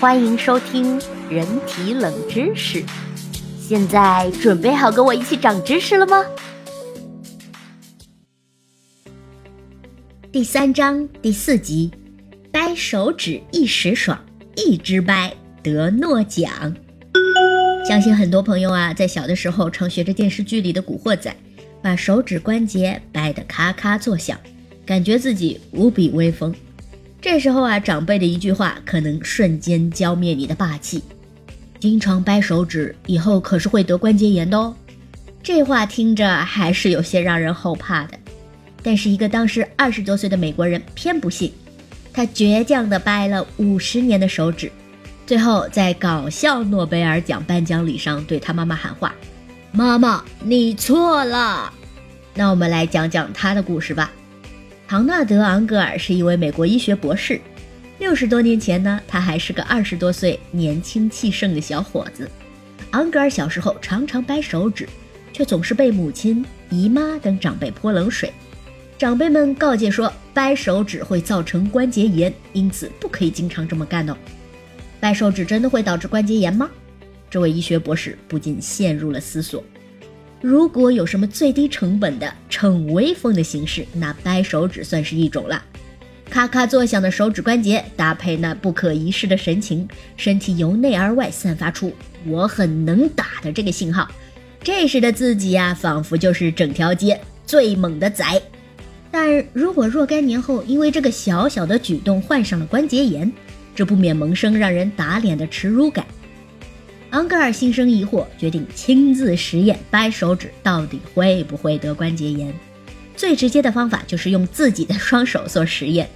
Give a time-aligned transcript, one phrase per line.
[0.00, 0.98] 欢迎收听
[1.28, 2.82] 人体冷知识。
[3.60, 6.24] 现在准备好跟我一起长知识了吗？
[10.32, 11.90] 第三章第四集，
[12.50, 14.18] 掰手指一时爽，
[14.56, 15.32] 一直掰
[15.62, 16.74] 得诺奖。
[17.86, 21.34] 相信很多朋友啊，在小的时候常学着电视剧里的古惑仔，
[21.82, 24.40] 把手指关节掰得咔咔作响，
[24.86, 26.52] 感觉自己无比威风。
[27.22, 31.00] 这时候啊，长辈的一句话可能瞬间浇灭你的霸气。
[31.78, 34.74] 经常掰手指，以后可是会得关节炎的哦。
[35.40, 38.18] 这话听着还是有些让人后怕的。
[38.82, 41.52] 但是一个当时二十多岁的美国人偏不信，
[42.12, 44.70] 他倔强地掰了五十年的手指。
[45.24, 49.14] 最后，在搞笑诺贝尔奖颁奖礼上，对他妈妈喊话
[49.70, 51.72] ：“妈妈，你错了。”
[52.34, 54.10] 那我们来讲讲他的故事吧。
[54.92, 57.40] 唐纳德·昂格尔是一位美国医学博士。
[57.98, 62.30] 六十多年前呢，他还是个二十多岁、年轻气盛的小伙子。
[62.90, 64.86] 昂格尔小时候常常掰手指，
[65.32, 68.30] 却总是被母亲、姨妈等长辈泼冷水。
[68.98, 74.14] 长辈们告诫说，掰手指会造成关节炎，因此不可以经常这么干哦。
[75.00, 76.70] 掰手指真的会导致关节炎吗？
[77.30, 79.64] 这位医学博士不禁陷入了思索。
[80.42, 85.62] 如果有什么最低成本的逞威风的形式，那掰手指算是一种了。
[86.28, 91.94] 咔咔作响的手指关节，搭配那不可一世的神情，身体由内而外散发出
[92.26, 94.10] “我很能打”的这个信号。
[94.64, 98.24] 这时的自己呀，仿佛就是整条街最猛的仔。
[99.12, 103.32] 但如果若干年后因为这个小小的举动患上了关节炎，
[103.76, 106.04] 这不免萌生让人打脸的耻辱感。
[107.12, 112.52] 昂格尔心生疑惑，决定亲自实验掰手指到底会不会得关节炎。
[113.14, 116.08] 最直接的方法就是用自己的双手做实验。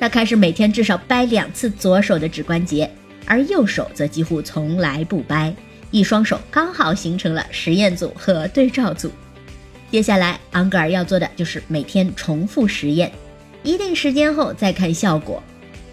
[0.00, 2.90] 他开始每天至少掰两次左手的指关节，
[3.26, 5.54] 而右手则几乎从来不掰。
[5.90, 9.12] 一双手刚好形成了实验组和对照组。
[9.90, 13.12] 接下来，昂格尔要做的就是每天重复实验，
[13.62, 15.42] 一定时间后再看效果。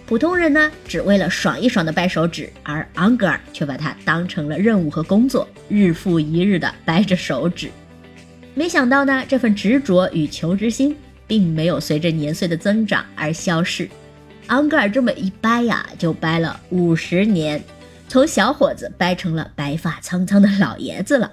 [0.05, 7.71] 普通人呢，只为了爽一爽的掰手指，而昂格尔却把它当成了任务和工作，日复一日的掰着手指。
[8.53, 13.89] 没想到呢，这份执着与求知心并没有随着年岁的增长而消逝。
[14.47, 17.63] 昂格尔这么一掰呀，就掰了五十年，
[18.09, 21.31] 从小伙子掰成了白发苍苍的老爷子了。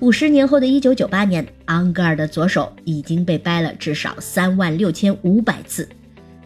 [0.00, 5.88] 五十年后的一九九八年，昂格尔的左手已经被掰了至少三万六千五百次。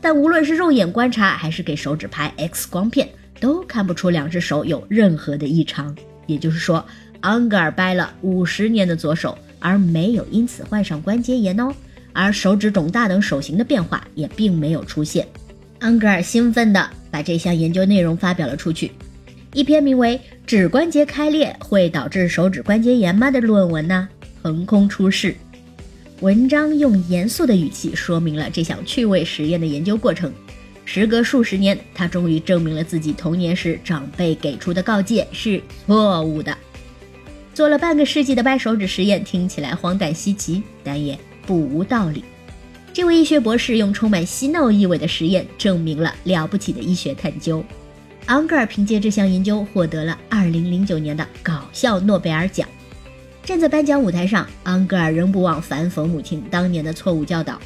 [0.00, 3.08] 但无论是肉眼观察，还是给手指拍 X 光片，
[3.40, 5.94] 都看不出两只手有任何的异常。
[6.26, 6.84] 也就是说，
[7.20, 11.72] 安格尔掰了五十年的左手，而没有因此患上关节炎哦。
[12.12, 15.26] 而手指肿大等手型的变化也并没有出现。
[15.78, 18.90] 安格尔兴奋地把这项研究内容发表了出去。
[19.54, 20.16] 一篇名为
[20.46, 24.08] 《指关节开裂会导致手指关节炎吗》的论文呢，
[24.42, 25.34] 横空出世。
[26.20, 30.32] 文章用严肃的语气说明了这项趣味实验的研究过程。
[30.84, 36.56] 时隔数十年，他终于证明了自己童年时长辈给出的告诫是错误的。
[37.54, 42.24] 做了半个世纪的掰手指实验，听起来荒诞稀奇，但也不无道理。
[42.92, 47.64] 这位医学博士用充满嬉闹意味的实验，证明了了不起的医学探究。
[48.26, 52.68] 昂格尔凭借这项研究获得了2009年的搞笑诺贝尔奖。
[53.48, 57.58] 站在颁奖舞台上，安格尔仍不忘反讽母亲当年的错误教导。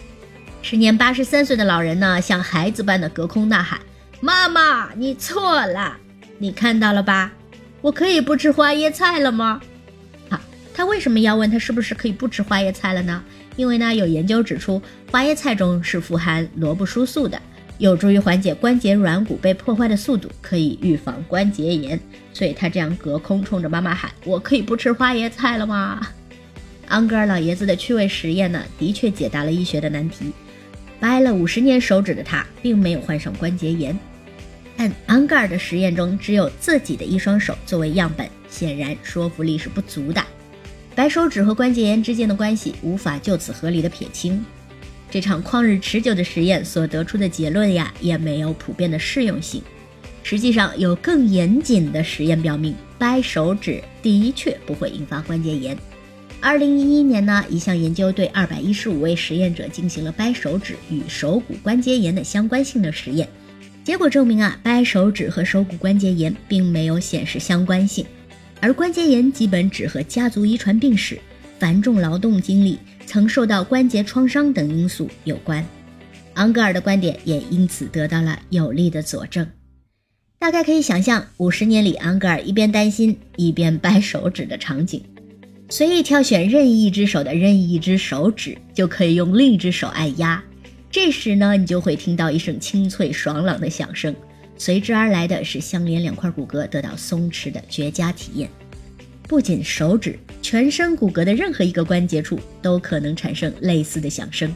[0.63, 3.81] 时年八十三岁的老人呢，像孩子般的隔空呐喊
[4.23, 5.97] ：“妈妈，你错了！
[6.39, 7.33] 你看到了吧？
[7.81, 9.61] 我可以不吃花椰菜了吗？”
[10.31, 10.39] 好，
[10.73, 13.21] 他为什么要问他是不是可以不吃花椰菜了呢？
[13.57, 17.43] 因为呢，有研究指出，花椰菜中是富含萝卜舒素的。
[17.83, 21.99] 有助于缓解关节软骨被破坏的速度，可以预防关节炎。
[22.33, 26.01] 所以他这样隔空冲着妈妈喊：“我可以不吃花椰菜了吗？”
[26.87, 30.31] 安格尔老爷子的趣味实验呢，的确解答了医学的难题。
[31.01, 33.99] 掰了五十年手指的他，并没有患上关节炎。
[34.77, 40.23] 但安格尔的实验中只有自己的一双手作为样本，显然说服力是不足的。
[40.95, 44.45] 掰手指和关节炎之间的关系无法就此合理的撇清。
[45.13, 49.63] 这场旷日持久的实验所得出的结论呀，也没有普遍的适用性。
[50.23, 55.77] 实际上，有更严谨的实验表明，掰手指的确不会引发关节炎。
[56.41, 63.29] 二零一一年呢，一项研究对二百一十五位实验者进行了掰手指与手骨关节炎的相关性的实验，
[63.85, 68.07] 结果证明啊，掰手指和手骨关节炎并没有显示相关性，
[68.61, 71.19] 而关节炎基本只和家族遗传病史、
[71.63, 72.77] 繁重劳动经历。
[73.07, 75.65] 曾受到关节创伤等因素有关，
[76.35, 79.47] 昂格尔的观点也因此得到了有力的佐证。
[80.41, 85.05] 大概可以想象五十年里昂格尔一边担心一边掰手指的场景。
[85.69, 90.43] 随意挑选任意一只手的任意一只手指，就可以用另一只手按压。
[90.91, 94.13] 这时呢，你就会听到一声清脆爽朗的响声，
[94.57, 98.51] 随之而来的是相连两块骨骼得到松弛的绝佳体验。
[99.29, 104.53] 不仅手指，全身骨骼的任何一个关节处都可能产生类似的响声。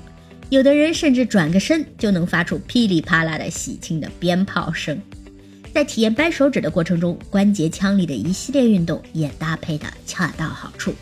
[0.50, 5.00] 有的人甚至转个身就能发出噼里啪啦的喜庆的鞭炮声。
[5.72, 10.94] 在体验掰手指的过程中，关节腔里的一系列运动也搭配的恰到好处。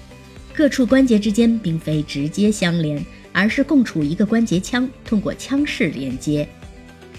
[0.52, 6.48] 各处关节之间并非直接相连，而是共处一个关节腔，通过腔室连接。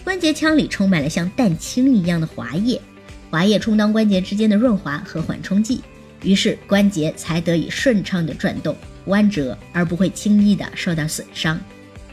[0.03, 2.81] 关节腔里充满了像蛋清一样的滑液，
[3.29, 5.81] 滑液充当关节之间的润滑和缓冲剂，
[6.25, 8.75] 于是关节才得以顺畅的转动、
[9.06, 11.57] 弯折，而不会轻易的受到损伤。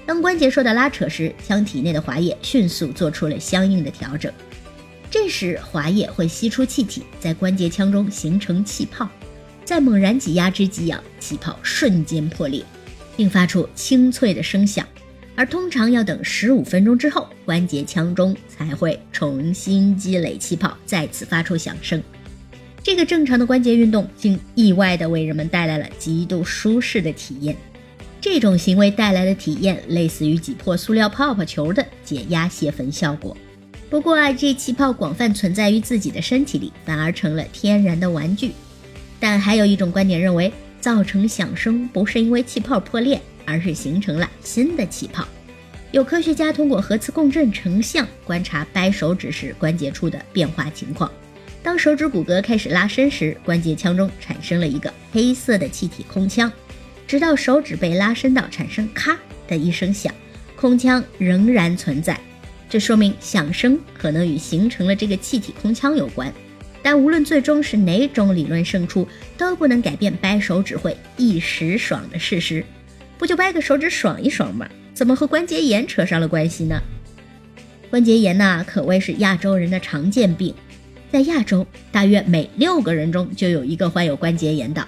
[0.05, 4.31] 当关节受到拉扯时，腔体内的滑液迅速做出了相应的调整，
[5.11, 9.09] 这时滑液会吸出气体，在关节腔中形成气泡。
[9.65, 12.63] 在猛然挤压之际，气泡瞬间破裂，
[13.17, 14.87] 并发出清脆的声响。
[15.35, 22.03] 而通常要等十五分钟之后，关节腔中才会重新积累气泡，再次发出响声。
[22.93, 27.57] 这个正常的关节运动，竟意外地为人们带来了极度舒适的体验。
[28.21, 33.35] 这种行为带来的体验，类似于挤破塑料泡泡球的解压泄愤效果。
[33.89, 38.53] 不过啊，这气泡广泛存在于自己的身体里，反而成了天然的玩具。
[39.19, 45.27] 但还有一种观点认为，造成响声不是因为气泡破裂，而是形成了新的气泡。
[45.93, 51.11] 有科学家通过核磁共振成像观察掰手指时关节处的变化情况。
[51.63, 56.51] 当手指骨骼开始拉伸时，关节腔中产生了一个黑色的气体空腔，
[57.07, 59.17] 直到手指被拉伸到产生咔
[59.47, 60.13] 的一声响，
[60.57, 62.19] 空腔仍然存在。
[62.69, 66.33] 这说明响声可能与形成了这个气体空腔有关。
[66.83, 69.07] 但无论最终是哪种理论胜出，
[69.39, 72.65] 都不能改变掰手指会一时爽的事实。
[73.19, 74.69] 不就掰个手指爽一爽吗？
[74.93, 76.83] 怎么和关节炎扯上了关系呢？
[77.89, 80.53] 关节炎呐，可谓是亚洲人的常见病。
[81.13, 84.83] 在亚洲，大约每六个人中就有一个患有关节炎的。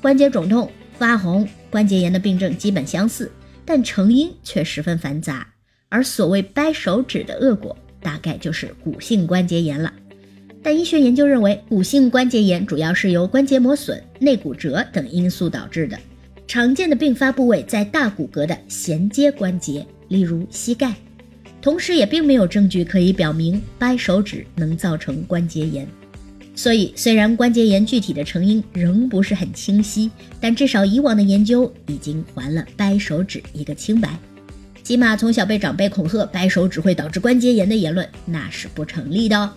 [0.00, 0.68] 关节肿痛、
[0.98, 3.30] 发红、关节炎的病症基本相似，
[3.64, 5.46] 但成因却十分繁杂。
[5.88, 9.92] 而所谓掰手指的恶果，大概就是骨性关节炎了。
[10.64, 15.96] 但医学研究认为，骨性关节炎主要是由关节磨损、内骨折等因素导致的。
[16.48, 20.92] 常见的并发部位在大骨骼的衔接关节，例如膝盖。
[21.62, 25.86] 同时，也并没有证据可以表明掰手指能造成关节炎。
[26.56, 30.10] 所以，虽然关节炎具体的成因仍不是很清晰，
[30.40, 34.18] 但至少以往的研究已经还了掰手指一个清白。
[34.82, 39.50] 起码从小被长辈恐吓掰手指会导致关节炎的言论，那是不成立的哦。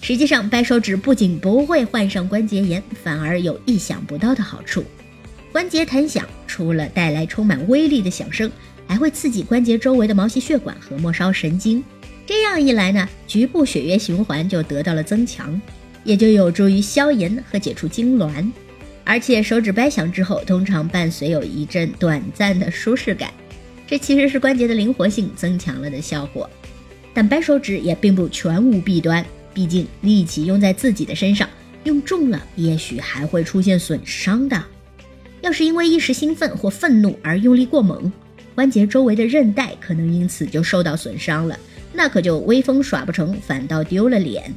[0.00, 4.84] 实际上，掰手指不仅不会患上关节炎，反而有意想不到的好处。
[5.50, 8.50] 关节弹响除了带来充满威力的响声，
[8.86, 11.82] 还会刺激关节周围的毛细血管和末梢神经。
[12.26, 15.60] 这样一来呢，局部血液循环就得到了增强，
[16.04, 18.50] 也就有助于消炎和解除痉挛。
[19.04, 23.32] 而且手指掰响之后，通常伴随有一阵短暂的舒适感，
[23.86, 26.48] 这其实是关节的灵活性增强了的效果。
[27.12, 29.24] 但掰手指也并不全无弊端。
[29.52, 31.46] 毕竟力气用在自己的身上，
[31.84, 34.64] 用重了也许还会出现损伤的。
[35.42, 38.10] 要是因为一时兴奋或愤怒而用力过猛，
[38.54, 41.58] 关节周围的韧带可能因此就受到损伤了，
[41.92, 44.52] 那可就威风耍不成，反倒丢了脸。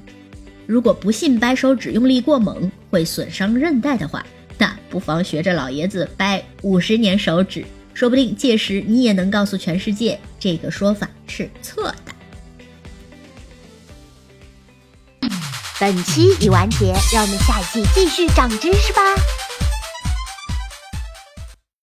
[0.66, 4.26] 如果不信掰手指用力过猛会损伤韧带的话，
[4.58, 12.12] 那不妨学着老爷子掰五十年手指，说不定届时你也能告诉全世界这个说法是错的。
[15.80, 19.02] 本期已完结，让我们下一期继续长知识吧。